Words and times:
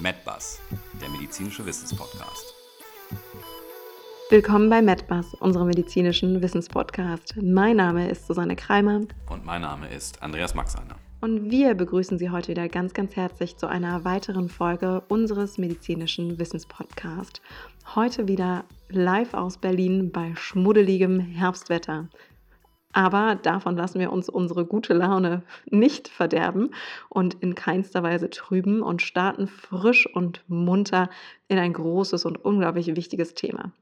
MedBus, 0.00 0.60
der 1.00 1.08
medizinische 1.08 1.66
Wissenspodcast. 1.66 2.54
Willkommen 4.30 4.70
bei 4.70 4.80
MedBus, 4.80 5.34
unserem 5.34 5.66
medizinischen 5.66 6.40
Wissenspodcast. 6.40 7.34
Mein 7.42 7.76
Name 7.76 8.08
ist 8.08 8.28
Susanne 8.28 8.54
Kreimer. 8.54 9.00
Und 9.28 9.44
mein 9.44 9.62
Name 9.62 9.88
ist 9.88 10.22
Andreas 10.22 10.54
Maxeiner. 10.54 10.94
Und 11.20 11.50
wir 11.50 11.74
begrüßen 11.74 12.16
Sie 12.16 12.30
heute 12.30 12.52
wieder 12.52 12.68
ganz, 12.68 12.94
ganz 12.94 13.16
herzlich 13.16 13.56
zu 13.56 13.66
einer 13.66 14.04
weiteren 14.04 14.48
Folge 14.48 15.02
unseres 15.08 15.58
medizinischen 15.58 16.38
Wissenspodcasts. 16.38 17.42
Heute 17.96 18.28
wieder 18.28 18.64
live 18.88 19.34
aus 19.34 19.58
Berlin 19.58 20.12
bei 20.12 20.32
schmuddeligem 20.36 21.18
Herbstwetter. 21.18 22.08
Aber 22.94 23.34
davon 23.34 23.76
lassen 23.76 24.00
wir 24.00 24.10
uns 24.10 24.30
unsere 24.30 24.64
gute 24.64 24.94
Laune 24.94 25.42
nicht 25.70 26.08
verderben 26.08 26.70
und 27.10 27.34
in 27.34 27.54
keinster 27.54 28.02
Weise 28.02 28.30
trüben 28.30 28.82
und 28.82 29.02
starten 29.02 29.46
frisch 29.46 30.06
und 30.06 30.42
munter 30.48 31.10
in 31.48 31.58
ein 31.58 31.74
großes 31.74 32.24
und 32.24 32.42
unglaublich 32.42 32.96
wichtiges 32.96 33.34
Thema. 33.34 33.72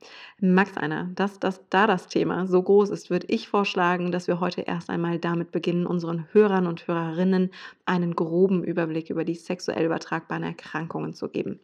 Max 0.40 0.76
einer, 0.76 1.04
dass 1.14 1.38
das, 1.38 1.60
da 1.70 1.86
das 1.86 2.08
Thema 2.08 2.48
so 2.48 2.60
groß 2.60 2.90
ist, 2.90 3.08
würde 3.08 3.28
ich 3.28 3.48
vorschlagen, 3.48 4.10
dass 4.10 4.26
wir 4.26 4.40
heute 4.40 4.62
erst 4.62 4.90
einmal 4.90 5.20
damit 5.20 5.52
beginnen, 5.52 5.86
unseren 5.86 6.26
Hörern 6.32 6.66
und 6.66 6.88
Hörerinnen 6.88 7.52
einen 7.84 8.16
groben 8.16 8.64
Überblick 8.64 9.08
über 9.08 9.24
die 9.24 9.36
sexuell 9.36 9.86
übertragbaren 9.86 10.42
Erkrankungen 10.42 11.14
zu 11.14 11.28
geben 11.28 11.60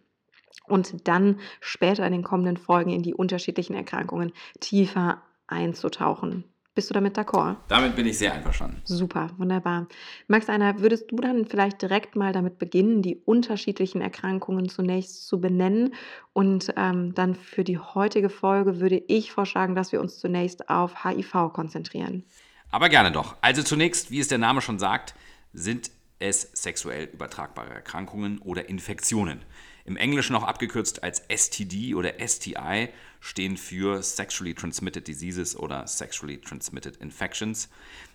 und 0.68 1.08
dann 1.08 1.40
später 1.60 2.06
in 2.06 2.12
den 2.12 2.22
kommenden 2.22 2.56
Folgen 2.56 2.90
in 2.90 3.02
die 3.02 3.14
unterschiedlichen 3.14 3.74
Erkrankungen 3.74 4.32
tiefer 4.60 5.22
einzutauchen. 5.48 6.44
Bist 6.74 6.88
du 6.88 6.94
damit 6.94 7.18
d'accord? 7.18 7.56
Damit 7.68 7.96
bin 7.96 8.06
ich 8.06 8.16
sehr 8.16 8.32
einverstanden. 8.32 8.80
Super, 8.84 9.28
wunderbar. 9.36 9.88
Max 10.26 10.48
Einer, 10.48 10.80
würdest 10.80 11.10
du 11.10 11.16
dann 11.16 11.44
vielleicht 11.44 11.82
direkt 11.82 12.16
mal 12.16 12.32
damit 12.32 12.58
beginnen, 12.58 13.02
die 13.02 13.16
unterschiedlichen 13.16 14.00
Erkrankungen 14.00 14.70
zunächst 14.70 15.26
zu 15.26 15.38
benennen? 15.38 15.94
Und 16.32 16.72
ähm, 16.78 17.14
dann 17.14 17.34
für 17.34 17.62
die 17.62 17.76
heutige 17.78 18.30
Folge 18.30 18.80
würde 18.80 19.02
ich 19.06 19.32
vorschlagen, 19.32 19.74
dass 19.74 19.92
wir 19.92 20.00
uns 20.00 20.18
zunächst 20.18 20.70
auf 20.70 21.04
HIV 21.04 21.52
konzentrieren. 21.52 22.24
Aber 22.70 22.88
gerne 22.88 23.12
doch. 23.12 23.36
Also 23.42 23.62
zunächst, 23.62 24.10
wie 24.10 24.20
es 24.20 24.28
der 24.28 24.38
Name 24.38 24.62
schon 24.62 24.78
sagt, 24.78 25.14
sind 25.52 25.90
es 26.20 26.48
sexuell 26.54 27.04
übertragbare 27.12 27.68
Erkrankungen 27.68 28.38
oder 28.38 28.70
Infektionen. 28.70 29.42
Im 29.84 29.96
Englischen 29.96 30.36
auch 30.36 30.44
abgekürzt 30.44 31.02
als 31.02 31.22
STD 31.28 31.94
oder 31.94 32.14
STI 32.26 32.88
stehen 33.20 33.56
für 33.56 34.02
Sexually 34.02 34.54
Transmitted 34.54 35.06
Diseases 35.06 35.56
oder 35.56 35.86
Sexually 35.86 36.38
Transmitted 36.40 36.96
Infections. 36.96 37.68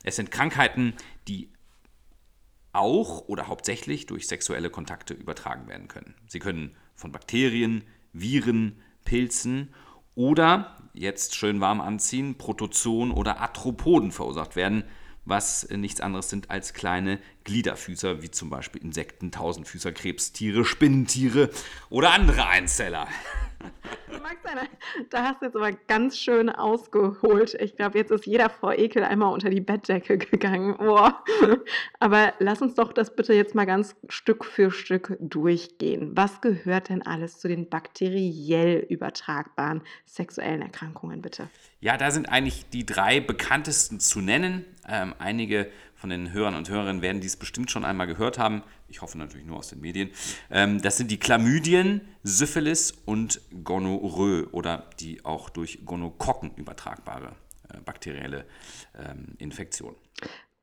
Es 0.04 0.16
sind 0.16 0.32
Krankheiten, 0.32 0.94
die 1.28 1.50
auch 2.74 3.28
oder 3.28 3.48
hauptsächlich 3.48 4.06
durch 4.06 4.28
sexuelle 4.28 4.70
Kontakte 4.70 5.14
übertragen 5.14 5.68
werden 5.68 5.88
können. 5.88 6.16
Sie 6.28 6.40
können 6.40 6.76
von 6.96 7.12
Bakterien, 7.12 7.84
Viren, 8.14 8.82
Pilzen 9.04 9.74
oder, 10.16 10.78
jetzt 10.94 11.36
schön 11.36 11.60
warm 11.60 11.82
anziehen, 11.82 12.38
Protozoen 12.38 13.12
oder 13.12 13.40
Arthropoden 13.40 14.12
verursacht 14.12 14.56
werden, 14.56 14.84
was 15.30 15.68
nichts 15.70 16.02
anderes 16.02 16.30
sind 16.30 16.50
als 16.50 16.74
kleine 16.74 17.20
Gliederfüßer, 17.44 18.22
wie 18.22 18.32
zum 18.32 18.50
Beispiel 18.50 18.82
Insekten, 18.82 19.32
Tausendfüßer, 19.32 19.92
Krebstiere, 19.92 20.66
Spinnentiere 20.66 21.50
oder 21.90 22.12
andere 22.12 22.48
Einzeller. 22.48 23.08
Max, 24.24 24.38
da 25.10 25.24
hast 25.24 25.42
du 25.42 25.46
jetzt 25.46 25.56
aber 25.56 25.72
ganz 25.72 26.18
schön 26.18 26.50
ausgeholt. 26.50 27.56
Ich 27.60 27.76
glaube, 27.76 27.98
jetzt 27.98 28.12
ist 28.12 28.26
jeder 28.26 28.50
vor 28.50 28.74
Ekel 28.74 29.04
einmal 29.04 29.34
unter 29.34 29.50
die 29.50 29.62
Bettdecke 29.62 30.18
gegangen. 30.18 30.76
Oh. 30.80 31.10
Aber 32.00 32.34
lass 32.40 32.62
uns 32.62 32.76
doch 32.76 32.94
das 32.94 33.16
bitte 33.16 33.34
jetzt 33.34 33.56
mal 33.56 33.66
ganz 33.66 33.96
Stück 34.10 34.46
für 34.46 34.72
Stück 34.72 35.18
durchgehen. 35.20 36.12
Was 36.16 36.42
gehört 36.42 36.90
denn 36.90 37.02
alles 37.02 37.40
zu 37.40 37.48
den 37.48 37.70
bakteriell 37.70 38.86
übertragbaren 38.90 39.82
sexuellen 40.06 40.62
Erkrankungen, 40.62 41.22
bitte? 41.22 41.50
Ja, 41.80 41.98
da 41.98 42.12
sind 42.12 42.30
eigentlich 42.30 42.70
die 42.70 42.86
drei 42.86 43.20
bekanntesten 43.20 44.00
zu 44.00 44.22
nennen. 44.22 44.66
Ähm, 44.88 45.14
einige 45.20 45.70
von 45.98 46.12
den 46.12 46.32
Hörern 46.32 46.56
und 46.56 46.70
Hörerinnen 46.70 47.02
werden 47.02 47.22
dies 47.22 47.36
bestimmt 47.36 47.72
schon 47.72 47.84
einmal 47.84 48.08
gehört 48.08 48.38
haben. 48.38 48.64
Ich 48.88 49.02
hoffe 49.02 49.18
natürlich 49.18 49.48
nur 49.48 49.58
aus 49.58 49.70
den 49.70 49.82
Medien. 49.82 50.12
Ähm, 50.50 50.82
das 50.82 50.98
sind 50.98 51.10
die 51.12 51.20
Chlamydien, 51.20 52.02
Syphilis 52.24 52.92
und 53.06 53.42
Gonorrhoe 53.64 54.48
oder 54.52 54.90
die 55.00 55.26
auch 55.26 55.50
durch 55.50 55.86
Gonokokken 55.86 56.52
übertragbare 56.56 57.36
äh, 57.74 57.80
bakterielle 57.82 58.46
ähm, 58.96 59.36
Infektion. 59.40 59.96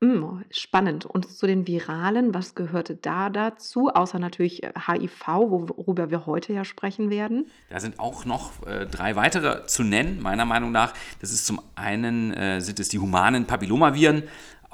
Mm, 0.01 0.43
spannend. 0.51 1.07
Und 1.07 1.31
zu 1.31 1.47
den 1.47 1.67
Viralen, 1.67 2.35
was 2.35 2.55
gehörte 2.55 2.95
da 2.95 3.31
dazu, 3.31 3.89
außer 3.89 4.19
natürlich 4.19 4.63
HIV, 4.87 5.29
äh, 5.29 5.33
worüber 5.33 6.11
wir 6.11 6.27
heute 6.27 6.53
ja 6.53 6.65
sprechen 6.65 7.11
werden? 7.11 7.47
Da 7.71 7.81
sind 7.81 7.99
auch 7.99 8.25
noch 8.25 8.67
äh, 8.67 8.87
drei 8.87 9.17
weitere 9.17 9.67
zu 9.67 9.83
nennen, 9.83 10.21
meiner 10.21 10.45
Meinung 10.45 10.73
nach. 10.73 10.95
Das 11.21 11.33
ist 11.33 11.47
zum 11.47 11.61
einen 11.75 12.35
äh, 12.35 12.61
sind 12.61 12.81
es 12.81 12.89
die 12.89 12.99
humanen 12.99 13.47
Papillomaviren, 13.47 14.25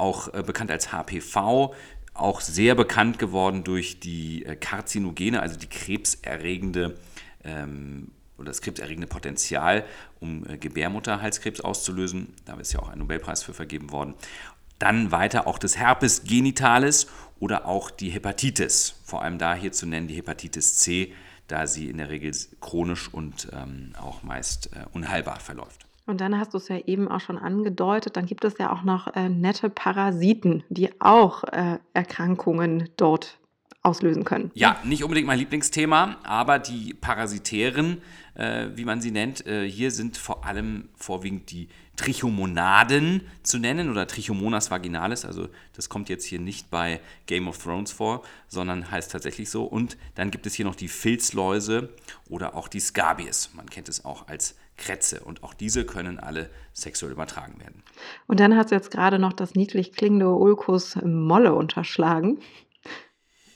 auch 0.00 0.32
äh, 0.34 0.42
bekannt 0.42 0.70
als 0.70 0.92
HPV, 0.92 1.74
auch 2.14 2.40
sehr 2.40 2.74
bekannt 2.74 3.18
geworden 3.18 3.64
durch 3.64 4.00
die 4.00 4.44
äh, 4.44 4.56
Karzinogene, 4.56 5.40
also 5.40 5.58
die 5.58 5.68
krebserregende 5.68 6.98
ähm, 7.44 8.10
oder 8.36 8.46
das 8.46 8.62
krebserregende 8.62 9.06
Potenzial, 9.06 9.84
um 10.18 10.46
äh, 10.46 10.56
Gebärmutterhalskrebs 10.56 11.60
auszulösen. 11.60 12.34
Da 12.44 12.54
ist 12.54 12.72
ja 12.72 12.80
auch 12.80 12.88
ein 12.88 12.98
Nobelpreis 12.98 13.42
für 13.42 13.54
vergeben 13.54 13.92
worden. 13.92 14.14
Dann 14.78 15.12
weiter 15.12 15.46
auch 15.46 15.58
das 15.58 15.76
Herpes 15.76 16.24
genitalis 16.24 17.06
oder 17.38 17.66
auch 17.66 17.90
die 17.90 18.10
Hepatitis. 18.10 18.96
Vor 19.04 19.22
allem 19.22 19.38
da 19.38 19.54
hier 19.54 19.72
zu 19.72 19.86
nennen 19.86 20.08
die 20.08 20.16
Hepatitis 20.16 20.76
C, 20.76 21.12
da 21.48 21.66
sie 21.66 21.90
in 21.90 21.98
der 21.98 22.08
Regel 22.08 22.32
chronisch 22.60 23.12
und 23.12 23.48
ähm, 23.52 23.92
auch 24.00 24.22
meist 24.22 24.70
äh, 24.72 24.86
unheilbar 24.92 25.40
verläuft. 25.40 25.89
Und 26.10 26.20
dann 26.20 26.38
hast 26.38 26.52
du 26.54 26.58
es 26.58 26.66
ja 26.66 26.76
eben 26.86 27.08
auch 27.08 27.20
schon 27.20 27.38
angedeutet, 27.38 28.16
dann 28.16 28.26
gibt 28.26 28.44
es 28.44 28.58
ja 28.58 28.72
auch 28.72 28.82
noch 28.82 29.14
äh, 29.14 29.28
nette 29.28 29.70
Parasiten, 29.70 30.64
die 30.68 31.00
auch 31.00 31.44
äh, 31.44 31.78
Erkrankungen 31.94 32.88
dort 32.96 33.38
auslösen 33.82 34.24
können. 34.24 34.50
Ja, 34.54 34.76
nicht 34.84 35.04
unbedingt 35.04 35.26
mein 35.26 35.38
Lieblingsthema, 35.38 36.16
aber 36.24 36.58
die 36.58 36.92
Parasitären, 36.94 38.02
äh, 38.34 38.66
wie 38.74 38.84
man 38.84 39.00
sie 39.00 39.12
nennt, 39.12 39.46
äh, 39.46 39.70
hier 39.70 39.90
sind 39.92 40.16
vor 40.16 40.44
allem 40.44 40.90
vorwiegend 40.96 41.50
die 41.50 41.68
Trichomonaden 41.96 43.22
zu 43.42 43.58
nennen 43.58 43.88
oder 43.88 44.06
Trichomonas 44.06 44.70
vaginalis. 44.70 45.24
Also 45.24 45.48
das 45.74 45.88
kommt 45.88 46.08
jetzt 46.08 46.24
hier 46.24 46.40
nicht 46.40 46.70
bei 46.70 47.00
Game 47.26 47.46
of 47.46 47.58
Thrones 47.62 47.92
vor, 47.92 48.22
sondern 48.48 48.90
heißt 48.90 49.12
tatsächlich 49.12 49.48
so. 49.48 49.64
Und 49.64 49.96
dann 50.14 50.30
gibt 50.30 50.46
es 50.46 50.54
hier 50.54 50.64
noch 50.64 50.76
die 50.76 50.88
Filzläuse 50.88 51.90
oder 52.28 52.56
auch 52.56 52.68
die 52.68 52.80
Scabies. 52.80 53.50
Man 53.54 53.70
kennt 53.70 53.88
es 53.88 54.04
auch 54.04 54.28
als 54.28 54.56
Krätze. 54.80 55.20
Und 55.20 55.44
auch 55.44 55.54
diese 55.54 55.84
können 55.84 56.18
alle 56.18 56.50
sexuell 56.72 57.12
übertragen 57.12 57.60
werden. 57.60 57.84
Und 58.26 58.40
dann 58.40 58.56
hat 58.56 58.66
es 58.66 58.70
jetzt 58.72 58.90
gerade 58.90 59.20
noch 59.20 59.32
das 59.32 59.54
niedlich 59.54 59.92
klingende 59.92 60.28
Ulcus 60.28 60.96
Molle 61.04 61.54
unterschlagen. 61.54 62.40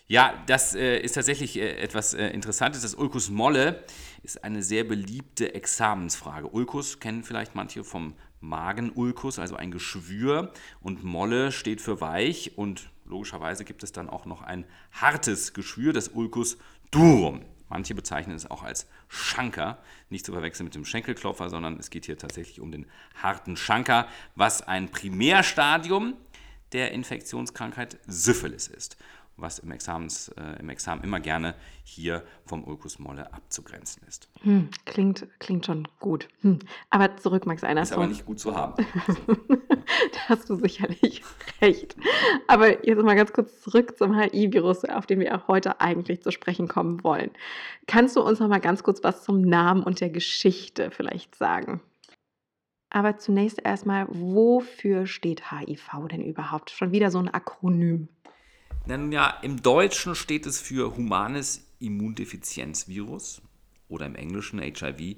Ja, 0.07 0.35
das 0.47 0.75
äh, 0.75 0.99
ist 0.99 1.15
tatsächlich 1.15 1.59
äh, 1.59 1.79
etwas 1.79 2.13
äh, 2.13 2.29
Interessantes. 2.29 2.83
Das 2.83 2.95
Ulcus 2.95 3.31
Molle 3.31 3.85
ist 4.23 4.45
eine 4.45 4.63
sehr 4.63 4.85
beliebte 4.85 5.55
Examensfrage. 5.55 6.47
Ulcus 6.49 7.01
kennen 7.01 7.25
vielleicht 7.25 7.55
manche 7.55 7.85
vom 7.85 8.15
Magenulcus, 8.41 9.39
also 9.39 9.57
ein 9.57 9.71
Geschwür. 9.71 10.53
Und 10.81 11.05
Molle 11.05 11.53
steht 11.53 11.81
für 11.81 12.03
weich. 12.03 12.59
Und 12.59 12.91
logischerweise 13.07 13.65
gibt 13.65 13.83
es 13.83 13.93
dann 13.93 14.11
auch 14.11 14.27
noch 14.27 14.43
ein 14.43 14.67
hartes 14.93 15.55
Geschwür, 15.55 15.95
das 15.95 16.09
Ulcus 16.09 16.59
durum. 16.91 17.41
Manche 17.75 17.97
bezeichnen 17.97 18.37
es 18.37 18.49
auch 18.49 18.63
als 18.63 18.87
Schanker, 19.09 19.79
nicht 20.09 20.25
zu 20.25 20.31
verwechseln 20.31 20.67
mit 20.67 20.77
dem 20.77 20.85
Schenkelklopfer, 20.85 21.51
sondern 21.51 21.77
es 21.81 21.91
geht 21.91 22.07
hier 22.07 22.17
tatsächlich 22.17 22.61
um 22.61 22.71
den 22.71 22.87
harten 23.21 23.57
Schanker, 23.57 24.07
was 24.37 24.63
ein 24.63 24.93
Primärstadium 24.93 26.15
der 26.71 26.93
Infektionskrankheit 26.93 27.99
Syphilis 28.07 28.69
ist 28.69 28.97
was 29.37 29.59
im, 29.59 29.71
Examens, 29.71 30.29
äh, 30.29 30.61
im 30.61 30.69
Examen 30.69 31.03
immer 31.03 31.21
gerne 31.21 31.55
hier 31.83 32.23
vom 32.45 32.65
Ulcus 32.65 32.99
molle 32.99 33.33
abzugrenzen 33.33 34.03
ist. 34.07 34.29
Hm, 34.43 34.69
klingt, 34.85 35.27
klingt 35.39 35.67
schon 35.67 35.89
gut. 35.99 36.29
Hm. 36.41 36.61
Aber 36.91 37.17
zurück, 37.17 37.47
Max 37.47 37.65
Einer. 37.65 37.83
Ist 37.83 37.93
aber 37.93 38.07
nicht 38.07 38.27
gut 38.27 38.39
zu 38.39 38.55
haben. 38.55 38.87
da 39.27 40.19
hast 40.29 40.49
du 40.49 40.57
sicherlich 40.57 41.23
recht. 41.61 41.97
Aber 42.47 42.87
jetzt 42.87 43.03
mal 43.03 43.17
ganz 43.17 43.33
kurz 43.33 43.61
zurück 43.63 43.99
zum 43.99 44.19
HI-Virus, 44.19 44.85
auf 44.85 45.07
den 45.07 45.21
wir 45.21 45.35
auch 45.35 45.49
heute 45.49 45.81
eigentlich 45.81 46.23
zu 46.23 46.31
sprechen 46.31 46.69
kommen 46.69 47.03
wollen. 47.03 47.31
Kannst 47.87 48.17
du 48.17 48.23
uns 48.23 48.41
noch 48.41 48.49
mal 48.49 48.61
ganz 48.61 48.83
kurz 48.83 49.03
was 49.03 49.25
zum 49.25 49.41
Namen 49.41 49.83
und 49.83 50.01
der 50.01 50.11
Geschichte 50.11 50.91
vielleicht 50.91 51.35
sagen? 51.35 51.81
Aber 52.95 53.19
zunächst 53.19 53.61
erstmal, 53.61 54.07
wofür 54.09 55.07
steht 55.07 55.51
HIV 55.51 56.07
denn 56.09 56.23
überhaupt? 56.23 56.71
Schon 56.71 56.93
wieder 56.93 57.11
so 57.11 57.19
ein 57.19 57.29
Akronym. 57.29 58.09
Nun 58.87 59.13
ja, 59.13 59.39
im 59.41 59.63
Deutschen 59.63 60.15
steht 60.15 60.45
es 60.45 60.61
für 60.61 60.95
humanes 60.95 61.65
Immundefizienzvirus 61.79 63.41
oder 63.89 64.05
im 64.05 64.15
Englischen 64.15 64.59
HIV 64.61 65.17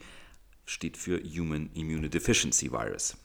steht 0.64 0.96
für 0.96 1.20
Human 1.20 1.70
Immunodeficiency 1.74 2.70
Virus 2.70 3.16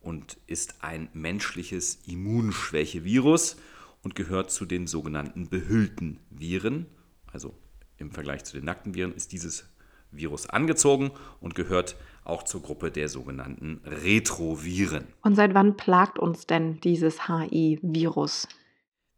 und 0.00 0.36
ist 0.48 0.82
ein 0.82 1.08
menschliches 1.12 2.00
Immunschwächevirus 2.06 3.56
und 4.02 4.16
gehört 4.16 4.50
zu 4.50 4.64
den 4.64 4.88
sogenannten 4.88 5.48
behüllten 5.48 6.18
Viren, 6.30 6.86
also 7.32 7.54
im 7.98 8.10
Vergleich 8.10 8.44
zu 8.44 8.56
den 8.56 8.64
nackten 8.64 8.94
Viren 8.94 9.14
ist 9.14 9.30
dieses 9.30 9.68
Virus 10.10 10.50
angezogen 10.50 11.12
und 11.40 11.54
gehört 11.54 11.94
auch 12.24 12.42
zur 12.42 12.62
Gruppe 12.62 12.90
der 12.90 13.08
sogenannten 13.08 13.80
Retroviren. 13.84 15.06
Und 15.22 15.36
seit 15.36 15.54
wann 15.54 15.76
plagt 15.76 16.18
uns 16.18 16.46
denn 16.48 16.80
dieses 16.80 17.28
HI-Virus? 17.28 18.48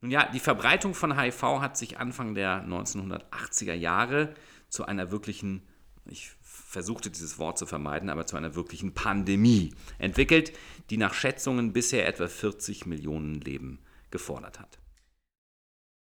Nun 0.01 0.11
ja, 0.11 0.31
die 0.31 0.41
Verbreitung 0.41 0.95
von 0.95 1.19
HIV 1.19 1.43
hat 1.61 1.77
sich 1.77 1.99
Anfang 1.99 2.35
der 2.35 2.65
1980er 2.65 3.75
Jahre 3.75 4.35
zu 4.69 4.85
einer 4.85 5.11
wirklichen, 5.11 5.63
ich 6.05 6.33
versuchte 6.43 7.11
dieses 7.11 7.39
Wort 7.39 7.59
zu 7.59 7.67
vermeiden, 7.67 8.11
aber 8.11 8.27
zu 8.27 8.37
einer 8.37 8.55
wirklichen 8.55 8.95
Pandemie 8.95 9.75
entwickelt, 9.99 10.53
die 10.91 10.99
nach 10.99 11.15
Schätzungen 11.15 11.73
bisher 11.73 12.07
etwa 12.07 12.29
40 12.29 12.87
Millionen 12.87 13.41
Leben 13.41 13.81
gefordert 14.11 14.61
hat. 14.61 14.79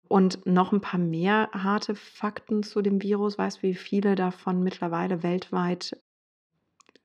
Und 0.08 0.44
noch 0.44 0.72
ein 0.72 0.82
paar 0.82 1.00
mehr 1.00 1.48
harte 1.52 1.94
Fakten 1.94 2.62
zu 2.62 2.82
dem 2.82 3.00
Virus. 3.02 3.38
Weißt 3.38 3.58
du, 3.58 3.62
wie 3.62 3.74
viele 3.74 4.14
davon 4.14 4.62
mittlerweile 4.62 5.22
weltweit 5.22 5.96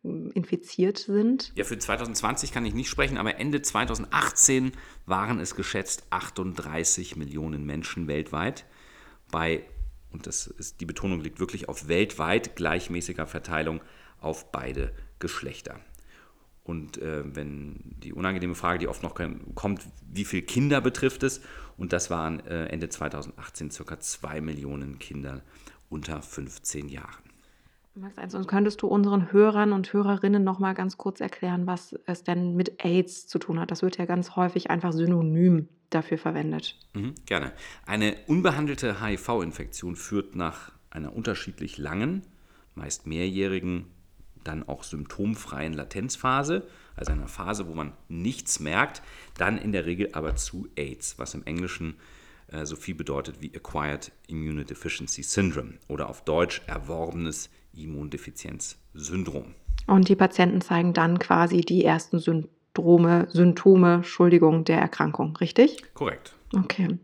infiziert 0.03 0.97
sind? 0.99 1.51
Ja, 1.55 1.63
für 1.63 1.77
2020 1.77 2.51
kann 2.51 2.65
ich 2.65 2.73
nicht 2.73 2.89
sprechen, 2.89 3.17
aber 3.17 3.39
Ende 3.39 3.61
2018 3.61 4.71
waren 5.05 5.39
es 5.39 5.55
geschätzt 5.55 6.07
38 6.11 7.15
Millionen 7.15 7.65
Menschen 7.65 8.07
weltweit. 8.07 8.65
Bei, 9.31 9.63
und 10.11 10.27
das 10.27 10.47
ist, 10.47 10.79
die 10.79 10.85
Betonung 10.85 11.21
liegt 11.21 11.39
wirklich 11.39 11.67
auf 11.67 11.87
weltweit 11.87 12.55
gleichmäßiger 12.55 13.27
Verteilung 13.27 13.81
auf 14.21 14.51
beide 14.51 14.93
Geschlechter. 15.19 15.79
Und 16.63 16.97
äh, 16.97 17.23
wenn 17.35 17.95
die 18.03 18.13
unangenehme 18.13 18.55
Frage, 18.55 18.79
die 18.79 18.87
oft 18.87 19.01
noch 19.01 19.15
kommt, 19.55 19.87
wie 20.11 20.25
viele 20.25 20.43
Kinder 20.43 20.81
betrifft 20.81 21.23
es? 21.23 21.41
Und 21.77 21.93
das 21.93 22.09
waren 22.09 22.45
äh, 22.45 22.65
Ende 22.65 22.89
2018 22.89 23.71
circa 23.71 23.99
2 23.99 24.41
Millionen 24.41 24.99
Kinder 24.99 25.43
unter 25.89 26.21
15 26.21 26.89
Jahren. 26.89 27.26
Max, 27.97 28.17
also 28.17 28.41
könntest 28.43 28.81
du 28.81 28.87
unseren 28.87 29.31
Hörern 29.31 29.73
und 29.73 29.91
Hörerinnen 29.91 30.43
noch 30.43 30.59
mal 30.59 30.73
ganz 30.73 30.97
kurz 30.97 31.19
erklären, 31.19 31.67
was 31.67 31.95
es 32.05 32.23
denn 32.23 32.55
mit 32.55 32.83
AIDS 32.83 33.27
zu 33.27 33.39
tun 33.39 33.59
hat? 33.59 33.71
Das 33.71 33.81
wird 33.81 33.97
ja 33.97 34.05
ganz 34.05 34.35
häufig 34.35 34.69
einfach 34.69 34.93
synonym 34.93 35.67
dafür 35.89 36.17
verwendet. 36.17 36.77
Mhm, 36.93 37.15
gerne. 37.25 37.53
Eine 37.85 38.15
unbehandelte 38.27 39.03
HIV-Infektion 39.03 39.95
führt 39.95 40.35
nach 40.35 40.71
einer 40.89 41.15
unterschiedlich 41.15 41.77
langen, 41.77 42.23
meist 42.75 43.07
mehrjährigen 43.07 43.87
dann 44.43 44.67
auch 44.67 44.83
symptomfreien 44.83 45.73
Latenzphase, 45.73 46.67
also 46.95 47.11
einer 47.11 47.27
Phase, 47.27 47.67
wo 47.67 47.73
man 47.73 47.93
nichts 48.07 48.59
merkt, 48.59 49.01
dann 49.37 49.57
in 49.57 49.71
der 49.71 49.85
Regel 49.85 50.09
aber 50.13 50.35
zu 50.35 50.67
AIDS, 50.75 51.19
was 51.19 51.33
im 51.33 51.43
Englischen 51.43 51.95
äh, 52.47 52.65
so 52.65 52.75
viel 52.75 52.95
bedeutet 52.95 53.41
wie 53.41 53.53
Acquired 53.55 54.11
Immunodeficiency 54.27 55.23
Syndrome 55.23 55.73
oder 55.87 56.09
auf 56.09 56.23
Deutsch 56.23 56.61
erworbenes 56.65 57.49
Immundefizienzsyndrom. 57.83 59.55
Und 59.87 60.09
die 60.09 60.15
Patienten 60.15 60.61
zeigen 60.61 60.93
dann 60.93 61.19
quasi 61.19 61.61
die 61.61 61.85
ersten 61.85 62.19
Syndrome, 62.19 63.27
Symptome, 63.29 63.95
Entschuldigung, 63.95 64.65
der 64.65 64.79
Erkrankung, 64.79 65.35
richtig? 65.37 65.81
Korrekt. 65.93 66.36
Okay. 66.55 66.97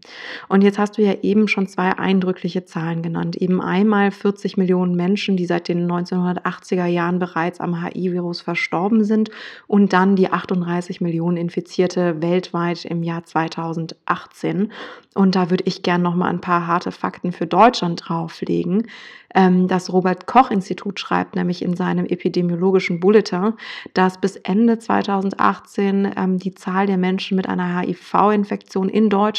Und 0.48 0.62
jetzt 0.64 0.80
hast 0.80 0.98
du 0.98 1.02
ja 1.02 1.16
eben 1.22 1.50
schon 1.50 1.68
zwei 1.68 1.98
eindrückliche 1.98 2.64
Zahlen 2.64 3.02
genannt. 3.02 3.36
Eben 3.36 3.60
einmal 3.60 4.10
40 4.10 4.56
Millionen 4.56 4.96
Menschen, 4.96 5.36
die 5.36 5.46
seit 5.46 5.68
den 5.68 5.92
1980er 5.92 6.86
Jahren 6.86 7.20
bereits 7.20 7.60
am 7.60 7.84
HI-Virus 7.84 8.40
verstorben 8.40 9.04
sind 9.04 9.32
und 9.68 9.92
dann 9.92 10.16
die 10.16 10.32
38 10.32 11.02
Millionen 11.02 11.36
Infizierte 11.36 12.22
weltweit 12.22 12.86
im 12.86 13.04
Jahr 13.04 13.26
2018. 13.26 14.72
Und 15.14 15.36
da 15.36 15.50
würde 15.50 15.66
ich 15.68 15.84
gerne 15.84 16.06
noch 16.06 16.16
mal 16.16 16.30
ein 16.30 16.42
paar 16.42 16.66
harte 16.66 16.92
Fakten 16.92 17.34
für 17.34 17.46
Deutschland 17.46 18.02
drauflegen. 18.08 18.88
Ähm, 19.36 19.68
das 19.68 19.92
Robert 19.92 20.26
Koch 20.26 20.52
Institut 20.52 21.00
schreibt 21.00 21.36
nämlich 21.36 21.64
in 21.64 21.76
seinem 21.76 22.06
epidemiologischen 22.06 23.00
Bulletin, 23.00 23.54
dass 23.94 24.20
bis 24.20 24.38
Ende 24.38 24.80
2018 24.80 26.14
ähm, 26.16 26.38
die 26.38 26.54
Zahl 26.54 26.88
der 26.88 26.98
Menschen 26.98 27.36
mit 27.36 27.50
einer 27.50 27.82
HIV-Infektion 27.82 28.90
in 28.90 29.10
Deutschland 29.10 29.33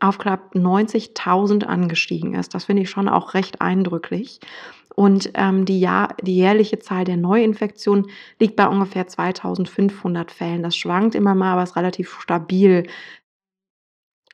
auf 0.00 0.18
knapp 0.18 0.54
90.000 0.54 1.64
angestiegen 1.64 2.34
ist. 2.34 2.54
Das 2.54 2.64
finde 2.64 2.82
ich 2.82 2.90
schon 2.90 3.08
auch 3.08 3.34
recht 3.34 3.60
eindrücklich. 3.60 4.40
Und 4.94 5.30
ähm, 5.34 5.64
die, 5.64 5.80
Jahr, 5.80 6.16
die 6.20 6.36
jährliche 6.36 6.78
Zahl 6.78 7.04
der 7.04 7.16
Neuinfektionen 7.16 8.10
liegt 8.38 8.56
bei 8.56 8.66
ungefähr 8.66 9.06
2500 9.06 10.30
Fällen. 10.30 10.62
Das 10.62 10.76
schwankt 10.76 11.14
immer 11.14 11.34
mal, 11.34 11.52
aber 11.52 11.62
ist 11.62 11.76
relativ 11.76 12.20
stabil. 12.20 12.86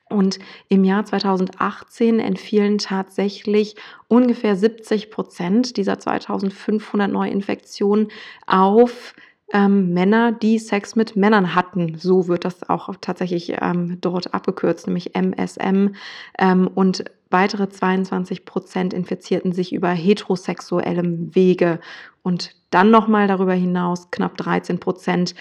Und 0.09 0.39
im 0.69 0.83
Jahr 0.83 1.05
2018 1.05 2.19
entfielen 2.19 2.77
tatsächlich 2.77 3.75
ungefähr 4.07 4.55
70 4.55 5.11
Prozent 5.11 5.77
dieser 5.77 5.99
2500 5.99 7.11
Neuinfektionen 7.11 8.07
auf 8.45 9.13
ähm, 9.53 9.93
Männer, 9.93 10.31
die 10.31 10.59
Sex 10.59 10.95
mit 10.95 11.15
Männern 11.15 11.55
hatten. 11.55 11.97
So 11.97 12.27
wird 12.27 12.45
das 12.45 12.69
auch 12.69 12.93
tatsächlich 12.99 13.53
ähm, 13.61 13.99
dort 14.01 14.33
abgekürzt, 14.33 14.87
nämlich 14.87 15.15
MSM. 15.15 15.95
Ähm, 16.37 16.67
und 16.67 17.05
weitere 17.29 17.69
22 17.69 18.45
Prozent 18.45 18.93
infizierten 18.93 19.53
sich 19.53 19.73
über 19.73 19.89
heterosexuellem 19.89 21.33
Wege. 21.33 21.79
Und 22.23 22.55
dann 22.69 22.91
nochmal 22.91 23.27
darüber 23.27 23.53
hinaus 23.53 24.11
knapp 24.11 24.37
13 24.37 24.79
Prozent 24.79 25.35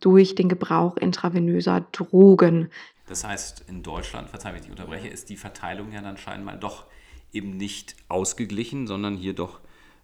durch 0.00 0.34
den 0.34 0.48
Gebrauch 0.48 0.96
intravenöser 0.96 1.86
Drogen. 1.92 2.70
Das 3.06 3.24
heißt, 3.24 3.64
in 3.68 3.82
Deutschland, 3.82 4.30
verzeih, 4.30 4.54
wenn 4.54 4.64
ich 4.64 4.70
unterbreche, 4.70 5.08
ist 5.08 5.28
die 5.28 5.36
Verteilung 5.36 5.92
ja 5.92 6.00
dann 6.00 6.16
scheinbar 6.16 6.56
doch 6.56 6.86
eben 7.32 7.56
nicht 7.56 7.94
ausgeglichen, 8.08 8.86
sondern 8.86 9.16
hier 9.16 9.34
doch 9.34 9.60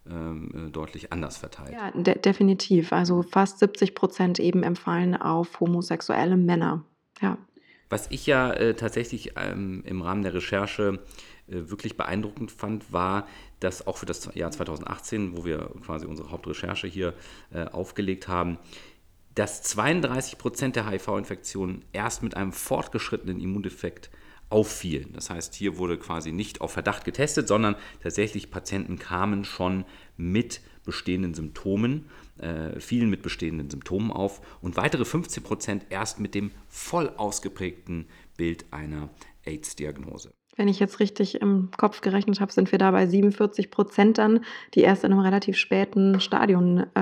ähm, 0.09 0.51
äh, 0.67 0.71
deutlich 0.71 1.11
anders 1.13 1.37
verteilt. 1.37 1.71
Ja, 1.73 1.91
de 1.91 2.17
definitiv. 2.19 2.93
Also 2.93 3.23
fast 3.23 3.59
70 3.59 3.95
Prozent 3.95 4.39
eben 4.39 4.63
empfallen 4.63 5.15
auf 5.15 5.59
homosexuelle 5.59 6.37
Männer. 6.37 6.83
Ja. 7.21 7.37
Was 7.89 8.09
ich 8.11 8.25
ja 8.27 8.51
äh, 8.51 8.75
tatsächlich 8.75 9.33
ähm, 9.35 9.83
im 9.85 10.01
Rahmen 10.01 10.21
der 10.21 10.33
Recherche 10.33 10.99
äh, 11.47 11.69
wirklich 11.69 11.97
beeindruckend 11.97 12.51
fand, 12.51 12.93
war, 12.93 13.27
dass 13.59 13.87
auch 13.87 13.97
für 13.97 14.05
das 14.05 14.29
Jahr 14.35 14.51
2018, 14.51 15.35
wo 15.35 15.45
wir 15.45 15.71
quasi 15.83 16.05
unsere 16.05 16.31
Hauptrecherche 16.31 16.87
hier 16.87 17.13
äh, 17.51 17.65
aufgelegt 17.65 18.27
haben, 18.27 18.59
dass 19.35 19.63
32 19.63 20.37
Prozent 20.37 20.75
der 20.75 20.89
HIV-Infektionen 20.89 21.83
erst 21.93 22.23
mit 22.23 22.35
einem 22.35 22.51
fortgeschrittenen 22.51 23.39
Immundefekt 23.39 24.09
auffielen. 24.49 25.13
Das 25.13 25.29
heißt, 25.29 25.53
hier 25.53 25.77
wurde 25.77 25.97
quasi 25.97 26.31
nicht 26.31 26.61
auf 26.61 26.71
Verdacht 26.71 27.05
getestet, 27.05 27.47
sondern 27.47 27.75
tatsächlich 28.01 28.49
Patienten 28.49 28.97
kamen 28.97 29.45
schon 29.45 29.85
mit 30.17 30.61
bestehenden 30.83 31.33
Symptomen, 31.33 32.05
äh, 32.39 32.79
fielen 32.79 33.09
mit 33.09 33.21
bestehenden 33.21 33.69
Symptomen 33.69 34.11
auf 34.11 34.41
und 34.61 34.75
weitere 34.75 35.05
15 35.05 35.43
Prozent 35.43 35.85
erst 35.89 36.19
mit 36.19 36.33
dem 36.33 36.51
voll 36.67 37.09
ausgeprägten 37.17 38.07
Bild 38.37 38.65
einer 38.71 39.09
AIDS-Diagnose. 39.45 40.31
Wenn 40.59 40.67
ich 40.67 40.79
jetzt 40.79 40.99
richtig 40.99 41.39
im 41.41 41.69
Kopf 41.77 42.01
gerechnet 42.01 42.41
habe, 42.41 42.51
sind 42.51 42.71
wir 42.73 42.79
da 42.79 42.91
bei 42.91 43.07
47 43.07 43.71
Prozent 43.71 44.17
dann, 44.17 44.43
die 44.73 44.81
erst 44.81 45.05
in 45.05 45.13
einem 45.13 45.21
relativ 45.21 45.55
späten 45.55 46.19
Stadion 46.19 46.85
äh, 46.95 46.99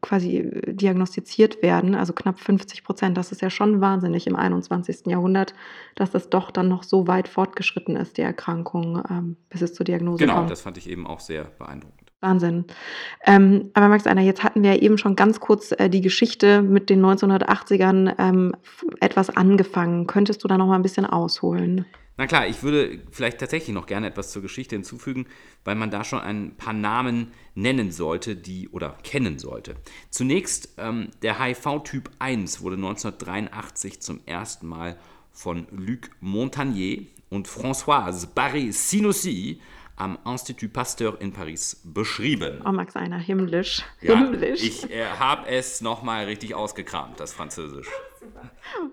quasi 0.00 0.38
äh, 0.38 0.72
diagnostiziert 0.72 1.62
werden, 1.62 1.94
also 1.94 2.12
knapp 2.12 2.40
50 2.40 2.84
Prozent. 2.84 3.16
Das 3.16 3.32
ist 3.32 3.42
ja 3.42 3.50
schon 3.50 3.80
wahnsinnig 3.80 4.26
im 4.26 4.36
21. 4.36 5.06
Jahrhundert, 5.06 5.54
dass 5.94 6.10
das 6.10 6.30
doch 6.30 6.50
dann 6.50 6.68
noch 6.68 6.82
so 6.82 7.06
weit 7.06 7.28
fortgeschritten 7.28 7.96
ist, 7.96 8.16
die 8.16 8.22
Erkrankung, 8.22 9.02
ähm, 9.10 9.36
bis 9.48 9.62
es 9.62 9.74
zur 9.74 9.84
Diagnose 9.84 10.18
genau, 10.18 10.34
kommt. 10.34 10.46
Genau, 10.46 10.50
das 10.50 10.62
fand 10.62 10.76
ich 10.78 10.88
eben 10.88 11.06
auch 11.06 11.20
sehr 11.20 11.44
beeindruckend. 11.44 12.09
Wahnsinn. 12.20 12.66
Ähm, 13.24 13.70
aber 13.74 13.88
Max 13.88 14.06
Einer, 14.06 14.20
jetzt 14.20 14.44
hatten 14.44 14.62
wir 14.62 14.74
ja 14.74 14.80
eben 14.80 14.98
schon 14.98 15.16
ganz 15.16 15.40
kurz 15.40 15.72
äh, 15.72 15.88
die 15.88 16.02
Geschichte 16.02 16.62
mit 16.62 16.90
den 16.90 17.04
1980ern 17.04 18.14
ähm, 18.18 18.54
etwas 19.00 19.30
angefangen. 19.30 20.06
Könntest 20.06 20.44
du 20.44 20.48
da 20.48 20.58
noch 20.58 20.66
mal 20.66 20.76
ein 20.76 20.82
bisschen 20.82 21.06
ausholen? 21.06 21.86
Na 22.20 22.26
klar, 22.26 22.46
ich 22.46 22.62
würde 22.62 23.00
vielleicht 23.10 23.38
tatsächlich 23.38 23.74
noch 23.74 23.86
gerne 23.86 24.06
etwas 24.06 24.30
zur 24.30 24.42
Geschichte 24.42 24.76
hinzufügen, 24.76 25.24
weil 25.64 25.74
man 25.74 25.90
da 25.90 26.04
schon 26.04 26.20
ein 26.20 26.54
paar 26.54 26.74
Namen 26.74 27.28
nennen 27.54 27.90
sollte, 27.90 28.36
die 28.36 28.68
oder 28.68 28.98
kennen 29.02 29.38
sollte. 29.38 29.76
Zunächst 30.10 30.74
ähm, 30.76 31.08
der 31.22 31.42
HIV-Typ 31.42 32.10
1 32.18 32.60
wurde 32.60 32.76
1983 32.76 34.02
zum 34.02 34.20
ersten 34.26 34.66
Mal 34.66 34.98
von 35.32 35.66
Luc 35.70 36.10
Montagnier 36.20 37.06
und 37.30 37.48
Françoise 37.48 38.28
Barré-Sinoussi 38.34 39.60
am 40.00 40.18
Institut 40.26 40.72
Pasteur 40.72 41.20
in 41.20 41.32
Paris 41.32 41.80
beschrieben. 41.84 42.62
Oh, 42.64 42.72
Max 42.72 42.96
Einer, 42.96 43.18
himmlisch. 43.18 43.82
Ja, 44.00 44.16
himmlisch. 44.16 44.62
Ich 44.62 44.90
äh, 44.90 45.04
habe 45.04 45.46
es 45.46 45.82
nochmal 45.82 46.24
richtig 46.24 46.54
ausgekramt, 46.54 47.20
das 47.20 47.32
Französisch. 47.32 47.88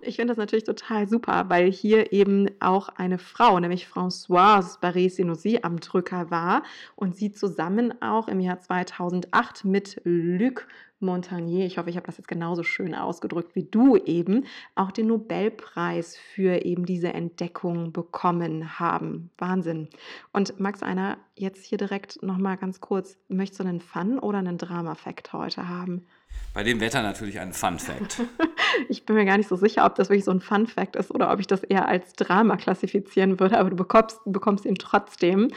Ich 0.02 0.16
finde 0.16 0.32
das 0.32 0.38
natürlich 0.38 0.64
total 0.64 1.08
super, 1.08 1.50
weil 1.50 1.72
hier 1.72 2.12
eben 2.12 2.50
auch 2.60 2.90
eine 2.90 3.18
Frau, 3.20 3.60
nämlich 3.60 3.86
Françoise 3.88 4.80
Barré-Sinoussi, 4.80 5.60
am 5.62 5.80
Drücker 5.80 6.32
war 6.32 6.64
und 6.96 7.16
sie 7.16 7.32
zusammen 7.32 8.02
auch 8.02 8.28
im 8.28 8.40
Jahr 8.40 8.60
2008 8.60 9.66
mit 9.66 10.02
Luc 10.04 10.68
Montagnier, 11.00 11.66
ich 11.66 11.78
hoffe, 11.78 11.90
ich 11.90 11.96
habe 11.96 12.08
das 12.08 12.18
jetzt 12.18 12.28
genauso 12.28 12.64
schön 12.64 12.96
ausgedrückt 12.96 13.56
wie 13.56 13.64
du 13.64 13.98
eben, 13.98 14.46
auch 14.76 14.92
den 14.92 15.08
Nobelpreis 15.08 16.18
für 16.18 16.66
eben 16.66 16.86
diese 16.86 17.14
Entdeckung 17.14 17.94
bekommen 17.94 18.80
haben. 18.80 19.30
Wahnsinn. 19.38 19.90
Und 20.34 20.60
Max 20.60 20.82
Einer, 20.82 21.18
jetzt 21.38 21.66
hier 21.66 21.78
direkt 21.78 22.22
nochmal 22.24 22.58
ganz 22.58 22.82
kurz, 22.82 23.18
möchtest 23.28 23.60
du 23.60 23.66
einen 23.66 23.82
Fun- 23.82 24.20
oder 24.20 24.40
einen 24.40 24.58
Drama-Fact 24.58 25.34
heute 25.34 25.68
haben? 25.68 26.06
Bei 26.54 26.64
dem 26.64 26.80
Wetter 26.80 27.04
natürlich 27.04 27.40
ein 27.40 27.54
Fun 27.54 27.78
Fact. 27.78 28.22
ich 28.90 29.06
bin 29.06 29.16
mir 29.16 29.26
gar 29.26 29.38
nicht 29.38 29.48
so 29.48 29.56
sicher, 29.56 29.86
ob 29.86 29.94
das 29.94 30.10
wirklich 30.10 30.26
so 30.26 30.32
ein 30.32 30.40
Fun 30.40 30.66
Fact 30.66 30.96
ist 30.96 31.12
oder 31.12 31.32
ob 31.32 31.40
ich 31.40 31.46
das 31.46 31.64
eher 31.64 31.88
als 31.88 32.14
Drama 32.14 32.58
klassifizieren 32.58 33.40
würde, 33.40 33.60
aber 33.60 33.70
du 33.70 33.76
bekommst, 33.76 34.20
bekommst 34.26 34.66
ihn 34.66 34.76
trotzdem. 34.76 35.50